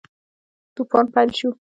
توپان 0.75 1.05
پیل 1.13 1.29
شو. 1.37 1.49